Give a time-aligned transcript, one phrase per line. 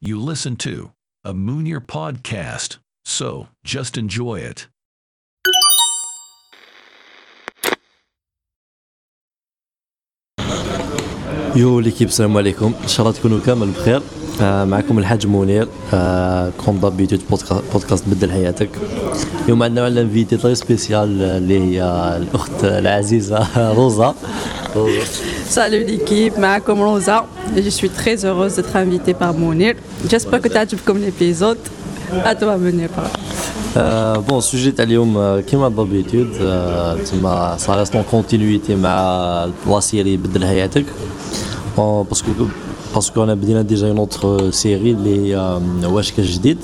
[0.00, 0.92] You listen to
[1.24, 4.68] a Moonier podcast, so just enjoy it.
[11.56, 14.02] يو ليكيب السلام عليكم ان شاء الله تكونوا كامل بخير
[14.41, 17.21] آه معكم الحاج منير آه كوم دابيتود
[17.73, 18.69] بودكاست بدل حياتك
[19.45, 21.83] اليوم عندنا معنا انفيتي طري سبيسيال اللي هي
[22.17, 24.15] الأخت العزيزة روزا
[24.75, 25.03] روزا
[25.49, 26.99] Salut l'équipe, معكم.
[27.55, 29.75] Et je suis très heureuse d'être invitée par Mounir.
[30.09, 31.59] J'espère que tu as comme l'épisode.
[32.25, 32.89] À toi Mounir.
[34.27, 36.31] بون السوجي تاع اليوم كيما دابيتود
[37.05, 40.85] تما سا ريست اون كونتينيتي مع لا سيري بدل حياتك
[41.77, 42.31] باسكو
[42.94, 46.58] باسكو انا بدينا ديجا اون اوتر سيري اللي هي آه، واش كاش جديد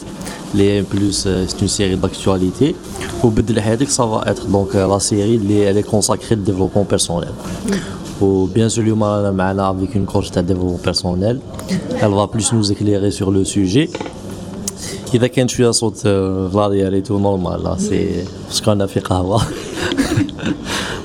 [0.52, 2.74] اللي هي بلوس سي اون سيري داكتواليتي
[3.24, 7.28] وبدل حياتك سا فا اتر دونك لا سيري اللي الي كونساكري للديفلوبمون بيرسونيل
[8.20, 11.38] وبيان سور اليوم رانا معنا افيك اون كوتش تاع ديفلوبمون بيرسونيل
[12.00, 13.88] elle va plus nous éclairer sur le sujet
[15.14, 19.42] اذا كان شويه صوت آه، فلادي ريتو نورمال لا سي باسكو انا في قهوه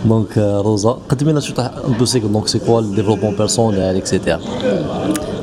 [0.04, 4.36] donc, euh, Rosa, un peu donc c'est quoi le développement personnel, etc.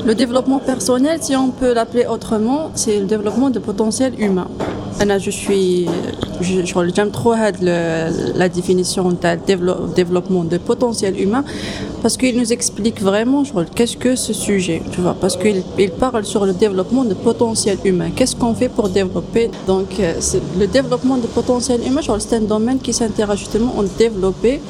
[0.06, 4.48] Le développement personnel, si on peut l'appeler autrement, c'est le développement de potentiel humain.
[6.40, 7.34] Je j'aime trop
[8.34, 11.44] la définition de développement de potentiel humain
[12.02, 16.24] parce qu'il nous explique vraiment qu'est-ce que ce sujet, tu vois, parce qu'il il parle
[16.24, 18.10] sur le développement de potentiel humain.
[18.14, 19.50] Qu'est-ce qu'on fait pour développer?
[19.66, 20.14] Donc, euh,
[20.58, 24.60] le développement de potentiel humain, c'est un domaine qui s'intéresse justement à développer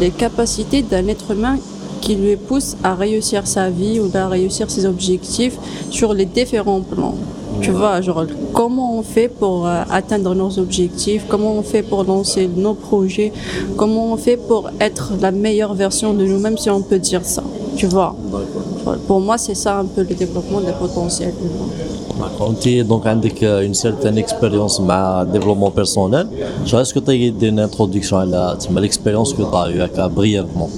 [0.00, 1.56] les capacités d'un être humain
[2.02, 5.56] qui lui pousse à réussir sa vie ou à réussir ses objectifs
[5.88, 7.16] sur les différents plans.
[7.61, 12.03] Tu vois, genre, comment on fait pour euh, atteindre nos objectifs, comment on fait pour
[12.03, 13.31] lancer nos projets,
[13.75, 17.43] comment on fait pour être la meilleure version de nous-mêmes, si on peut dire ça.
[17.75, 21.97] Tu vois, Genre, pour moi, c'est ça un peu le développement des potentiels humains.
[22.41, 26.27] انت دونك عندك اون سيرتان اكسبيريونس مع ديفلوبمون بيرسونيل
[26.65, 30.69] جو اسكو تقدر دير انتروداكسيون على تما ليكسبيريونس كو طا يو هكا بريفمون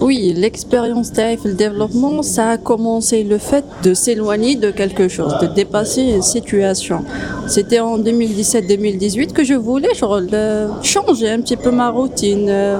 [0.00, 5.34] Oui, l'expérience TAF, le développement, ça a commencé le fait de s'éloigner de quelque chose,
[5.40, 7.04] de dépasser une situation.
[7.46, 12.78] C'était en 2017-2018 que je voulais changer un petit peu ma routine, euh,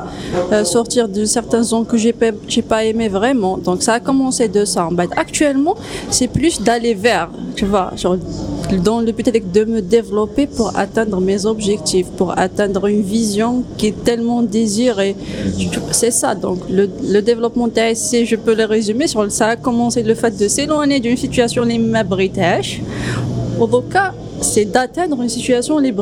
[0.52, 2.32] euh, sortir d'une certaine zone que j'ai pas,
[2.69, 3.58] pas aimé vraiment.
[3.58, 4.88] Donc ça a commencé de ça.
[5.16, 5.76] Actuellement,
[6.10, 7.92] c'est plus d'aller vers, tu vois,
[8.72, 13.88] dans le but de me développer pour atteindre mes objectifs, pour atteindre une vision qui
[13.88, 15.16] est tellement désirée.
[15.92, 20.14] C'est ça, donc le, le développement TSC, je peux le résumer, ça a commencé le
[20.14, 22.80] fait de s'éloigner d'une situation les british.
[23.60, 25.92] Au cas, c'est d'atteindre une situation les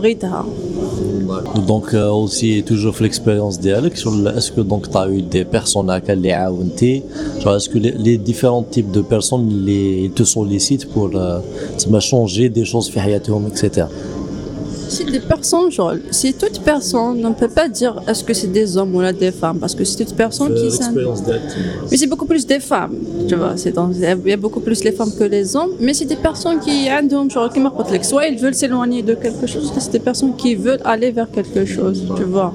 [1.66, 4.04] donc euh, aussi toujours l'expérience d'Alex,
[4.36, 7.02] est-ce que donc tu as eu des personnes à qui les inventées
[7.56, 11.40] est-ce que les, différents types de personnes les, te sollicitent pour euh,
[12.00, 12.90] changer des choses
[13.48, 13.86] etc
[14.92, 17.24] c'est des personnes, genre, c'est toute personne.
[17.24, 19.74] On ne peut pas dire est-ce que c'est des hommes ou là des femmes, parce
[19.74, 20.68] que c'est toute personne qui.
[21.90, 22.96] Mais c'est beaucoup plus des femmes,
[23.28, 23.54] tu vois.
[23.64, 26.88] Il y a beaucoup plus les femmes que les hommes, mais c'est des personnes qui
[27.12, 30.34] ont, genre, qui marquent Soit ils veulent s'éloigner de quelque chose, soit c'est des personnes
[30.36, 32.52] qui veulent aller vers quelque chose, tu vois.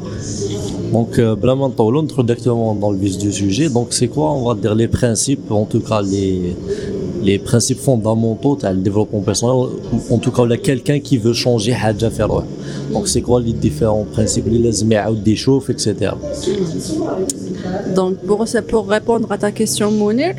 [0.92, 3.70] Donc, euh, vraiment, on rentre directement dans le vif du sujet.
[3.70, 6.56] Donc, c'est quoi, on va dire, les principes, en tout cas, les
[7.27, 11.35] les principes fondamentaux تاع le développement personnel, ou en tout cas, là, quelqu'un qui veut
[11.35, 12.47] changer حاجة في روحه.
[12.93, 16.13] Donc, c'est quoi les différents principes اللي لازم يعاود يشوف, etc.
[17.95, 20.35] Donc, pour, pour répondre à ta question, Mounir,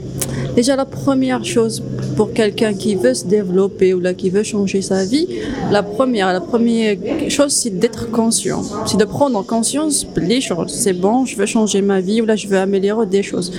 [0.55, 1.81] déjà la première chose
[2.17, 5.27] pour quelqu'un qui veut se développer ou là, qui veut changer sa vie,
[5.71, 6.95] la première, la première
[7.29, 8.61] chose, c'est d'être conscient.
[8.85, 12.35] C'est de prendre conscience, les choses, c'est bon, je veux changer ma vie ou là,
[12.35, 13.51] je veux améliorer des choses.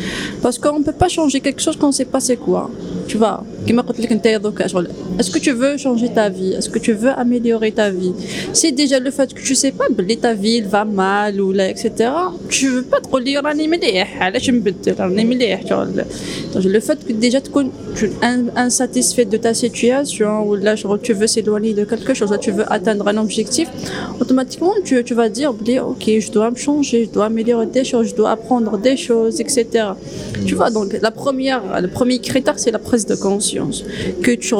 [0.43, 2.71] Parce qu'on ne peut pas changer quelque chose qu'on ne sait pas c'est quoi.
[3.09, 3.44] tu vois
[5.20, 6.53] est-ce que tu veux changer ta vie?
[6.53, 8.14] Est-ce que tu veux améliorer ta vie?
[8.53, 9.86] C'est déjà le fait que tu sais pas
[10.22, 12.12] ta vie va mal ou là etc
[12.50, 13.59] tu veux pas te relire à le
[16.79, 18.09] fait que déjà tu es
[18.56, 22.72] insatisfait de ta situation ou là tu veux s'éloigner de quelque chose là tu veux
[22.72, 23.70] atteindre un objectif
[24.20, 25.53] automatiquement tu, vas dire
[25.88, 29.41] ok je dois me changer je dois améliorer des choses je dois apprendre des choses
[29.41, 29.90] etc
[30.46, 33.84] tu vois donc la première le premier critère c'est la prise de conscience
[34.23, 34.55] que tu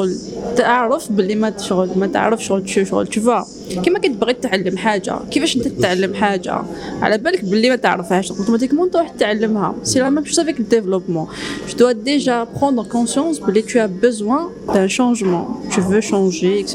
[0.58, 5.58] تعرف باللي ما شغل ما تعرف شغل tu شغل vois كيما كتبغي تتعلم حاجة كيفاش
[5.58, 6.62] انت تتعلم حاجة
[7.02, 11.28] على بالك باللي ما تعرفهاش اوتوماتيكمون تروح تتعلمها سي لا ميم avec le développement
[11.68, 14.42] tu dois déjà prendre conscience que tu as besoin
[14.74, 16.74] d'un changement tu veux changer etc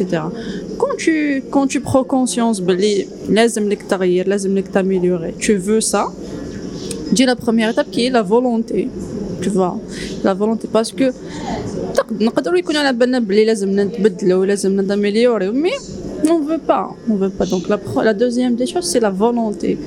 [0.81, 5.81] quand tu quand tu prends conscience باللي لازم لك تغيير لازم لك t'améliorer tu veux
[5.93, 6.05] ça
[7.13, 8.89] Dis la première étape qui est la volonté.
[9.44, 9.78] tu vois
[10.24, 11.14] la volonté parce que
[12.22, 15.78] نقدروا يكون على بالنا بلي لازمنا نتبدلوا لازمنا d'améliorer mais
[16.34, 19.78] on veut pas on veut pas donc la, la deuxième des choses c'est la volonté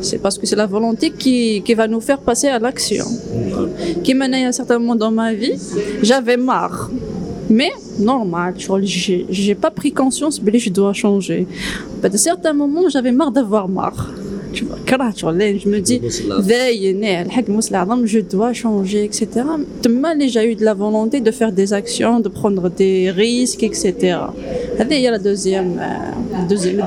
[0.00, 3.06] c'est parce que c'est la volonté qui, qui va nous faire passer à l'action
[4.04, 5.56] qui m'a à un certain moment dans ma vie
[6.02, 6.90] j'avais marre
[7.50, 11.46] mais normal, j'ai pas pris conscience que je dois changer.
[12.02, 14.10] À certains moments, j'avais marre d'avoir marre.
[14.89, 16.01] Je me dis,
[18.05, 19.27] je dois changer, etc.
[19.89, 24.17] Mal déjà eu de la volonté de faire des actions, de prendre des risques, etc.
[24.89, 25.79] Il y a la deuxième,
[26.47, 26.85] deuxième, le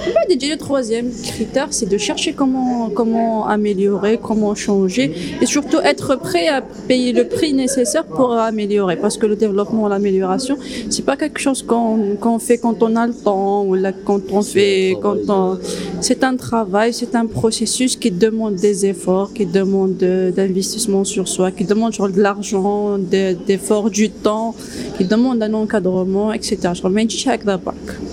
[0.00, 0.50] critère.
[0.50, 6.48] Le troisième critère, c'est de chercher comment, comment améliorer, comment changer et surtout être prêt
[6.48, 8.96] à payer le prix nécessaire pour améliorer.
[8.96, 10.56] Parce que le développement, l'amélioration,
[10.88, 14.42] c'est pas quelque chose qu'on fait quand on a le temps ou là, quand on
[14.42, 15.58] fait, quand on,
[16.00, 21.50] c'est un travail, c'est un processus qui demande des efforts, qui demande d'investissement sur soi,
[21.50, 24.54] qui demande genre, de l'argent, d'efforts, du temps,
[24.96, 26.56] qui demande un encadrement, etc.
[26.74, 27.06] Je remets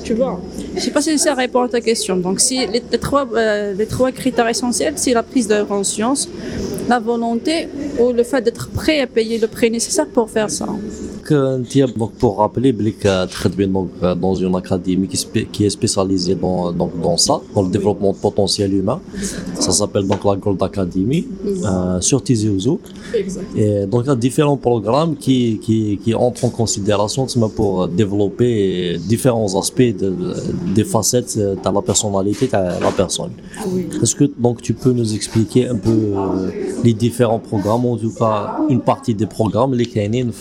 [0.04, 0.40] Tu vois?
[0.78, 2.18] Je sais pas si ça répond à ta question.
[2.18, 6.30] Donc, si les, euh, les trois critères essentiels, c'est la prise de conscience,
[6.88, 7.68] la volonté
[8.00, 10.68] ou le fait d'être prêt à payer le prix nécessaire pour faire ça.
[11.34, 17.64] Donc pour rappeler que dans une académie qui, est spécialisée dans, donc, dans ça, dans
[17.64, 19.00] le développement potentiel humain.
[19.60, 22.80] Ça s'appelle donc la Gold Academy euh, sur Tizi Ouzou.
[23.56, 27.26] Et donc il y a différents programmes qui, qui, qui entrent en considération
[27.56, 30.14] pour développer différents aspects de,
[30.74, 33.32] des facettes de la personnalité de la personne.
[34.02, 36.50] Est-ce que donc tu peux nous expliquer un peu euh,
[36.84, 40.32] les différents programmes, en tout cas une partie des programmes, les canines,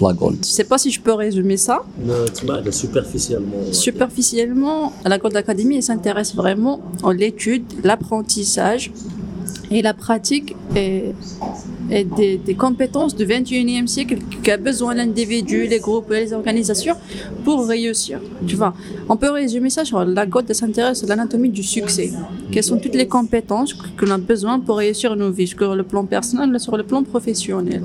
[0.00, 0.38] la Gold.
[0.42, 1.82] Je sais pas si je peux résumer ça.
[2.72, 3.72] superficiellement.
[3.72, 8.92] Superficiellement, la Gold Academy s'intéresse vraiment à l'étude, l'apprentissage
[9.70, 11.12] et la pratique et
[11.90, 16.94] et des, compétences du 21e siècle qu'a besoin l'individu, les groupes, les organisations
[17.44, 18.20] pour réussir.
[18.46, 18.74] Tu vois,
[19.08, 22.10] on peut résumer ça sur la de s'intéresse à l'anatomie du succès.
[22.50, 25.82] Quelles sont toutes les compétences que l'on a besoin pour réussir nos vies, sur le
[25.82, 27.82] plan personnel, sur le plan professionnel.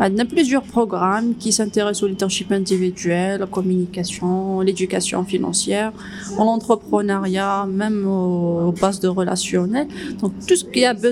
[0.00, 5.92] Il y a plusieurs programmes qui s'intéressent au leadership individuel, la communication, l'éducation financière,
[6.38, 9.86] l'entrepreneuriat, même aux, bases de relationnel.
[10.20, 11.11] Donc tout ce qui a besoin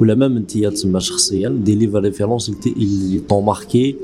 [0.00, 3.96] ولا ميم انت تسمى شخصيا دي ليفر ريفيرونس اللي طون ماركي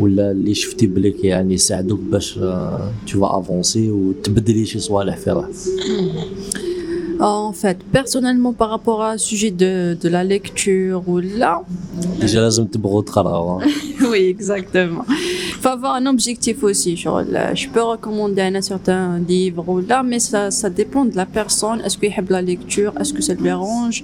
[0.00, 2.34] ولا اللي شفتي بليك يعني يساعدوك باش
[3.12, 5.48] تو فا افونسي وتبدلي شي صوالح في روحك
[7.20, 11.62] En fait, personnellement, par rapport à un sujet de, de la lecture ou là.
[12.20, 13.58] Déjà, hein.
[14.10, 15.04] Oui, exactement.
[15.63, 16.97] Il faut avoir un objectif aussi.
[16.97, 17.23] Genre,
[17.53, 21.79] je peux recommander un certain livre ou là, mais ça, ça dépend de la personne.
[21.85, 22.91] Est-ce qu'il aime la lecture?
[22.99, 24.03] Est-ce que ça lui arrange?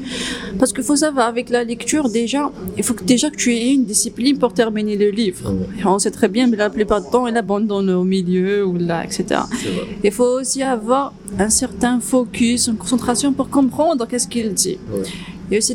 [0.57, 3.73] Parce qu'il faut savoir, avec la lecture, déjà, il faut que déjà que tu aies
[3.73, 5.53] une discipline pour terminer le livre.
[5.83, 9.03] On sait très bien, mais la plupart du temps, il abandonne au milieu ou là,
[9.03, 9.41] etc.
[10.01, 14.78] Il faut aussi avoir un certain focus, une concentration pour comprendre qu'est-ce qu'il dit.
[14.94, 15.01] Ouais.
[15.49, 15.73] Il y a aussi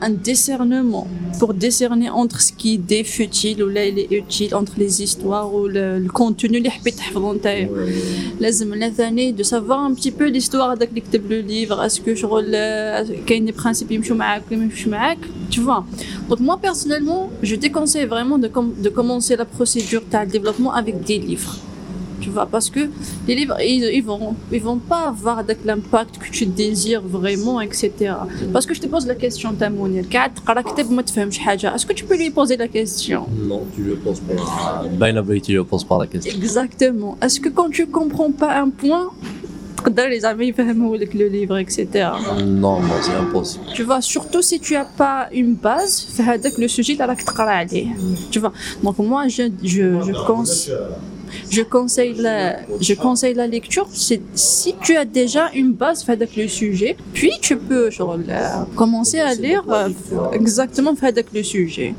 [0.00, 1.06] un discernement
[1.38, 5.54] pour discerner entre ce qui est futile ou là il est utile, entre les histoires
[5.54, 6.60] ou le, le contenu
[7.66, 9.32] ouais.
[9.32, 10.86] de savoir un petit peu l'histoire de
[11.28, 12.24] le livre, est-ce que je
[13.26, 13.90] quels des principes
[15.50, 15.84] tu vois.
[16.28, 21.56] Donc moi personnellement, je déconseille vraiment de commencer la procédure de développement avec des livres
[22.20, 22.80] tu vois, parce que
[23.26, 27.90] les livres, ils, ils vont, ils vont pas avoir l'impact que tu désires vraiment, etc.
[28.52, 32.68] Parce que je te pose la question, Tamounir, est-ce que tu peux lui poser la
[32.68, 33.26] question?
[33.50, 34.84] Non, tu lui poses pas.
[34.92, 36.34] Ben tu lui poses pas la question.
[36.34, 37.16] Exactement.
[37.22, 39.10] Est-ce que quand tu comprends pas un point,
[40.08, 41.86] les amis avec le livre, etc.
[42.44, 43.64] Non, non, c'est impossible.
[43.74, 46.96] Tu vois, surtout si tu n'as pas une base, avec le sujet,
[48.30, 48.52] tu vois.
[48.82, 50.70] Donc moi, je, je, je pense
[51.49, 52.39] je conseille la,
[52.87, 53.87] je conseille la lecture.
[53.91, 58.17] Si tu as déjà une base avec le sujet, puis tu peux genre,
[58.75, 59.89] commencer à lire euh,
[60.39, 61.93] exactement avec le sujet.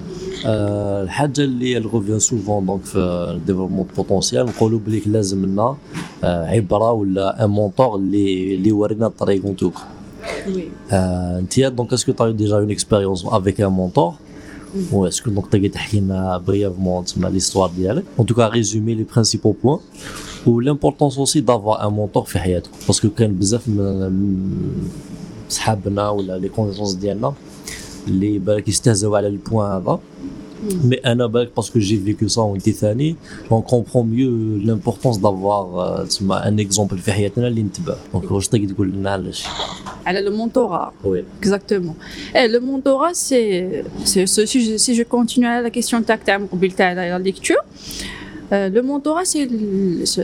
[0.45, 2.99] الحاجه اللي ريفيان سوفون دونك في
[3.37, 5.77] الديفلوبمون بوتونسيال نقولوا بليك لازم لنا
[6.23, 9.73] عبره ولا ان مونتور اللي اللي يورينا الطريق اون
[10.93, 14.30] انت دونك اسكو تاي ديجا اون اكسبيريونس افيك ان مونتور Ou
[15.07, 15.57] est-ce que donc tu
[16.11, 19.81] as brièvement l'histoire d'hier En tout cas, résumer les principaux points.
[20.47, 24.13] وليمبورطونس اوسي دافوار ان مونتور في حياتك باسكو كاين بزاف من
[25.49, 27.33] صحابنا ولا لي كونيسونس ديالنا
[28.09, 29.99] اللي بالك يستهزوا على البوان هذا
[30.84, 33.16] mais Anna, parce que j'ai vécu ça en Titanie,
[33.50, 36.96] on comprend mieux l'importance d'avoir euh, un exemple
[38.14, 38.68] Donc, je te dis
[40.22, 40.94] le mentorat.
[41.04, 41.20] Oui.
[41.40, 41.96] Exactement.
[42.36, 47.58] Et le mentorat, c'est, c'est si je, continue la question de la lecture,
[48.52, 49.48] euh, le mentorat, c'est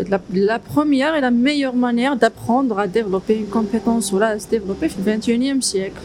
[0.10, 4.88] la, première et la meilleure manière d'apprendre à développer une compétence ou à se développer
[4.88, 6.02] au XXIe siècle.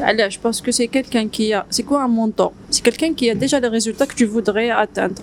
[0.00, 1.66] Alors, je pense que c'est quelqu'un qui a.
[1.70, 5.14] C'est quoi un montant C'est quelqu'un qui a déjà les résultats que tu voudrais atteindre.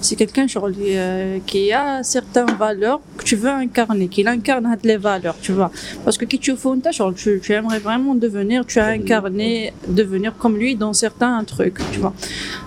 [0.00, 5.36] C'est quelqu'un euh, qui a certaines valeurs que tu veux incarner, qui incarne les valeurs,
[5.40, 5.70] tu vois.
[6.04, 6.68] Parce que qui tu fais
[7.16, 12.00] tu, tu aimerais vraiment devenir, tu as incarné, devenir comme lui dans certains trucs, tu
[12.00, 12.12] vois.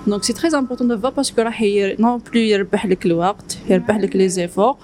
[0.08, 1.51] Donc c'est très important de voir parce que là,
[2.00, 4.80] non plus, il y a le temps, il y a les efforts.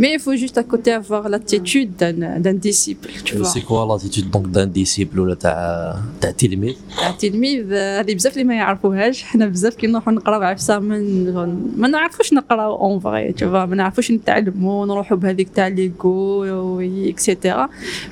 [0.00, 2.14] mais il faut juste à côté avoir l'attitude d'un
[2.44, 3.44] d'un disciple, tu vois.
[3.46, 6.74] سي كوا لاتيتود دونك دان ديسيبل ولا تاع تاع تلميذ
[7.10, 11.32] التلميذ آه، هذه بزاف اللي ما يعرفوهاش حنا بزاف كي نروحو نقراو عفسه من
[11.76, 16.44] ما نعرفوش نقراو اون فغي تشوفا ما نعرفوش نتعلمو نروحو بهذيك تاع ليغو
[16.80, 17.68] اكسيتيرا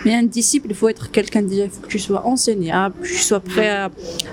[0.07, 3.23] مي ان ديسيبل faut être quelqu'un déjà il faut que tu sois enseignable que tu
[3.29, 3.85] sois prêt à,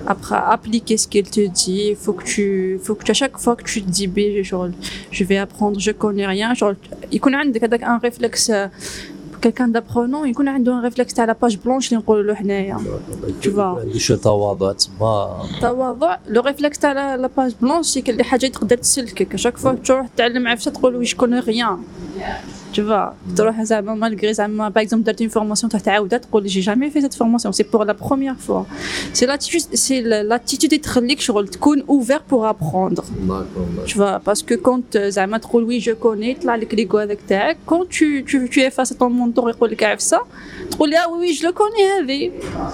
[0.08, 2.46] à pr- appliquer ce qu'il te dit il faut que tu
[2.86, 4.70] faut que tu, à chaque fois que tu te dis ben, genre,
[5.18, 6.76] je vais apprendre je connais rien genre
[7.25, 8.53] يكون عندك هذاك ان ريفلكس
[9.47, 12.79] quelqu'un d'apprenant يكون عنده un réflexe تاع لا باج بلونش اللي نقولوا له حنايا.
[13.97, 15.43] شوية تواضع تما.
[15.61, 16.19] تواضع.
[16.29, 19.37] لو ريفلكس تاع لا باج بلونش اللي حاجة تقدر تسلكك.
[19.37, 21.79] شاك فوا تروح تعلم عفسة تقول وي كوني ريان
[22.75, 23.15] tu vois.
[23.27, 23.95] Mm.
[24.05, 24.33] Malgré
[24.75, 26.01] par exemple tu as une formation tu as
[26.55, 28.67] j'ai jamais fait cette formation c'est pour la première fois.
[29.13, 30.03] C'est l'attitude c'est
[30.33, 30.99] l'attitude d'être
[31.99, 33.03] ouvert pour apprendre.
[33.87, 36.57] Tu vois parce que quand euh, zama trop oui je connais là
[37.69, 40.21] quand tu, tu, tu es face à ton mentor et le ça
[40.71, 42.31] trop ah là oui je le connais hein,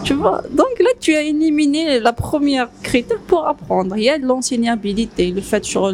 [0.07, 3.97] tu vois donc là tu as éliminé la première critère pour apprendre.
[3.97, 5.93] Il y a l'enseignabilité le fait sur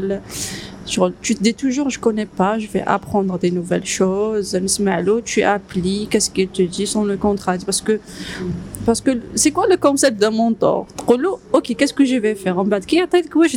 [0.87, 4.55] tu te dis toujours, je connais pas, je vais apprendre des nouvelles choses.
[5.21, 7.57] tu appliques, qu'est-ce qu'il te dit sur le contrat?
[7.59, 8.01] Parce que,
[8.85, 10.87] parce que, c'est quoi le concept d'un mentor?
[11.53, 12.59] ok, qu'est-ce que je vais faire?
[12.59, 13.07] En bas, qui a
[13.49, 13.57] je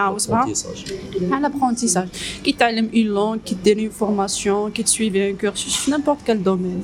[0.00, 0.46] واسمها
[1.20, 2.08] مع l'apprentissage
[2.46, 5.90] qui تعلم une langue qui te donne une formation qui te suive un cursus في
[5.90, 6.82] n'importe quel domaine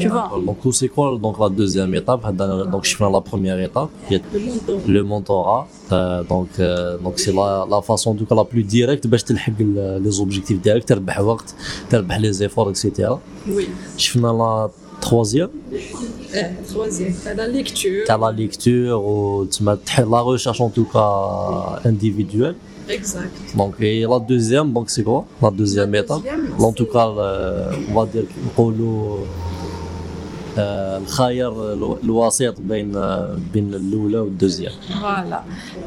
[0.00, 2.22] tu vois Donc, c'est quoi donc, la deuxième étape
[2.72, 4.22] Donc, je fais la première étape, qui est
[4.96, 5.64] le mentorat.
[5.92, 9.22] Euh, donc, euh, donc c'est la, la façon en tout cas la plus directe باش
[9.22, 11.54] تلحق ال- les objectifs ديالك تربح وقت
[11.90, 13.08] تربح les efforts etc.
[13.48, 13.64] oui
[13.96, 14.52] شفنا la
[15.06, 15.50] troisième
[16.33, 18.03] Euh, troisième, tu la lecture.
[18.05, 22.55] Tu as la lecture ou la recherche en tout cas individuelle.
[22.89, 23.29] Exact.
[23.55, 25.25] Donc, et la deuxième, c'est quoi?
[25.41, 26.21] La deuxième étape
[26.59, 28.23] En tout cas, on va dire,
[28.55, 29.50] que...
[30.58, 35.40] الخير الو- الوسيط بين آه، بين الاولى والدوزيام Voilà.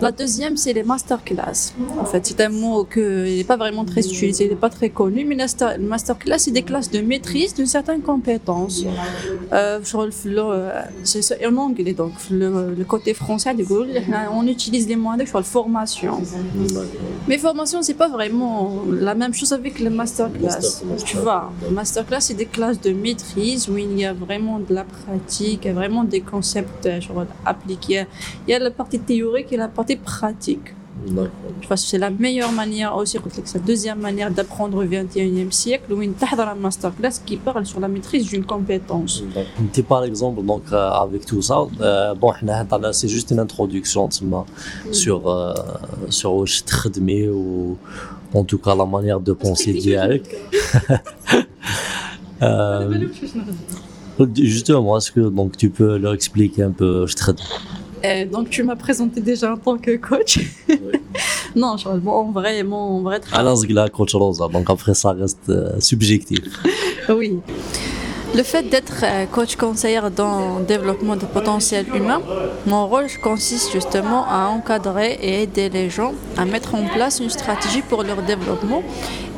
[0.05, 1.59] La deuxième, c'est les masterclass.
[2.03, 3.01] En fait, c'est un mot qui
[3.37, 6.39] n'est pas vraiment très utilisé, il n'est pas très connu, mais la sta- le masterclass,
[6.45, 8.75] c'est des classes de maîtrise d'une certaine compétence.
[9.51, 10.71] Euh, sur le, le-
[11.09, 13.83] c'est ça, en anglais, donc le, le côté français, du coup,
[14.39, 16.13] on utilise les mots avec sur la formation.
[17.27, 18.55] Mais formation, c'est pas vraiment
[19.09, 20.55] la même chose avec le masterclass.
[20.59, 21.23] Masterclass, tu ouais.
[21.23, 25.66] vois, masterclass, c'est des classes de maîtrise où il y a vraiment de la pratique,
[25.66, 28.06] vraiment des concepts euh, genre, appliqués.
[28.46, 30.74] Il y a la partie théorique et la partie pratique.
[31.06, 35.50] Je pense que c'est la meilleure manière aussi, c'est la deuxième manière d'apprendre au 21e
[35.50, 39.22] siècle, où une dans la masterclass qui parle sur la maîtrise d'une compétence.
[39.72, 42.32] Tu par exemple, donc, euh, avec tout ça, euh, bon,
[42.92, 44.28] c'est juste une introduction oui.
[44.28, 44.92] Mm.
[44.92, 45.52] sur, euh,
[46.08, 47.76] sur où je traite, ou
[48.32, 50.22] en tout cas la manière de penser d'y avec.
[54.36, 57.40] Justement, est-ce que donc, tu peux leur expliquer un peu je traite
[58.04, 60.38] euh, eh, donc tu m'as présenté déjà en tant que coach.
[60.68, 60.76] Oui.
[61.56, 63.90] non, je, bon, en vrai, mon vrai travail.
[63.90, 66.40] coach Rosa, donc après ça reste euh, subjectif.
[67.08, 67.38] oui.
[68.36, 72.20] Le fait d'être euh, coach conseillère dans le développement de potentiel humain,
[72.66, 77.30] mon rôle consiste justement à encadrer et aider les gens à mettre en place une
[77.30, 78.82] stratégie pour leur développement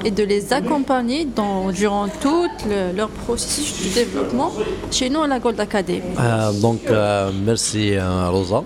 [0.05, 4.51] et de les accompagner dans, durant tout le- leur processus de développement
[4.97, 6.17] chez nous à la Gold Academy.
[6.19, 8.63] آه، دونك آه، ميرسي آه، روزا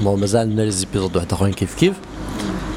[0.00, 1.94] بون مازال عندنا لي زيبيزود واحد اخرين كيف كيف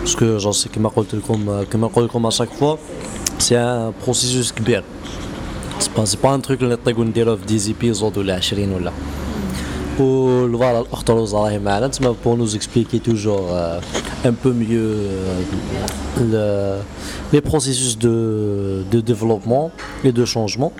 [0.01, 2.75] باسكو جون سي كيما قلت لكم آه، كيما نقول لكم اشاك فوا
[3.39, 4.83] سي ان بروسيسوس كبير
[5.79, 8.91] سي با سي با ان تروك اللي نطيقو نديروه في دي زيبيزود ولا 20 ولا
[9.99, 10.03] و
[10.57, 13.49] فوالا الاخت روزا راهي معنا تما بور نوز اكسبليكي توجور
[14.25, 14.95] ان بو ميو
[17.33, 18.09] لي بروسيسوس دو
[18.91, 19.69] دو ديفلوبمون
[20.05, 20.71] اي دو شونجمون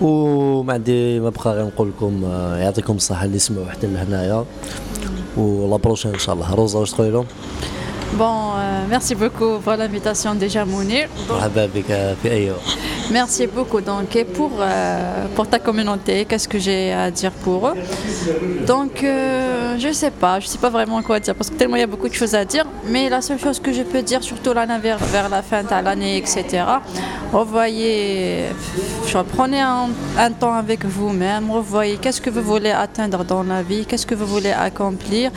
[0.00, 4.44] وما عندي ما بقى غير نقول لكم آه، يعطيكم الصحه اللي سمعوا حتى لهنايا
[5.36, 7.26] ولا بروشين ان شاء الله روزا واش تقولي لهم
[8.18, 11.08] Bon, euh, merci beaucoup pour l'invitation déjà Mounir.
[11.30, 11.68] مرحبا
[13.11, 16.25] Merci beaucoup donc, et pour, euh, pour ta communauté.
[16.25, 17.73] Qu'est-ce que j'ai à dire pour eux?
[18.67, 21.75] Donc, euh, je ne sais pas, je sais pas vraiment quoi dire parce que tellement
[21.77, 22.65] il y a beaucoup de choses à dire.
[22.85, 25.69] Mais la seule chose que je peux dire, surtout là vers, vers la fin de
[25.69, 26.63] l'année, etc.,
[27.31, 28.45] revoyez,
[29.35, 33.85] prenez un, un, temps avec vous-même, revoyez qu'est-ce que vous voulez atteindre dans la vie,
[33.85, 35.31] qu'est-ce que vous voulez accomplir?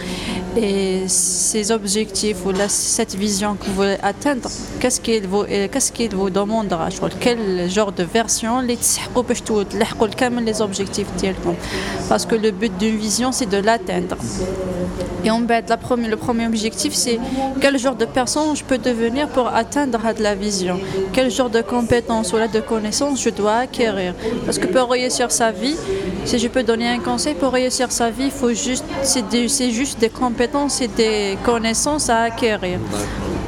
[0.56, 4.48] Et ces objectifs ou cette vision que vous voulez atteindre,
[4.80, 6.88] qu'est-ce qu'il vous, qu'est-ce vous demandera,
[7.20, 8.60] quel genre de version?
[8.60, 8.78] Les
[10.44, 11.06] les objectifs
[12.08, 14.16] parce que le but d'une vision c'est de l'atteindre.
[15.24, 15.72] Et on bête
[16.08, 17.18] le premier objectif c'est
[17.60, 20.78] quel genre de personne je peux devenir pour atteindre la vision?
[21.12, 25.30] Quel genre de compétences ou là de connaissances je dois acquérir parce que pour réussir
[25.30, 25.76] sa vie
[26.24, 30.08] si je peux donner un conseil pour réussir sa vie faut juste c'est juste des
[30.08, 32.78] compétences et des connaissances à acquérir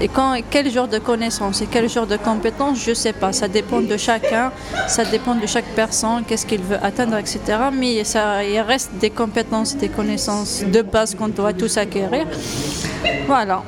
[0.00, 3.32] et quand, quel genre de connaissances et quel genre de compétences, je ne sais pas.
[3.32, 4.50] Ça dépend de chacun,
[4.88, 7.38] ça dépend de chaque personne, qu'est-ce qu'il veut atteindre, etc.
[7.72, 12.26] Mais ça, il reste des compétences, des connaissances de base qu'on doit tous acquérir.
[13.26, 13.62] Voilà,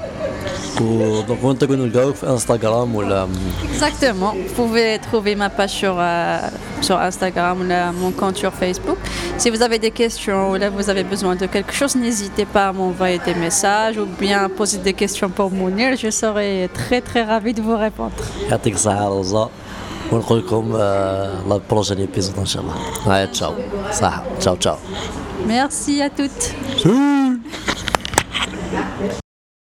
[0.82, 3.28] ودونك وين تقولوا نلقاوك في انستغرام ولا
[3.74, 4.34] exactement.
[4.34, 6.40] Vous pouvez trouver ma page sur, euh,
[6.88, 8.98] sur Instagram ou là, mon compte sur Facebook.
[9.38, 12.66] Si vous avez des questions ou là vous avez besoin de quelque chose, n'hésitez pas
[12.70, 15.90] à m'envoyer des messages ou bien poser des questions pour Mounir.
[16.06, 18.14] Je serai très très ravie de vous répondre.
[18.50, 19.50] يعطيك الصحه روزا
[20.12, 23.54] ونقول لكم آه، لا بروشين ايبيزود ان شاء الله هاي تشاو
[23.92, 24.76] صح تشاو تشاو
[25.48, 26.46] Merci à toutes.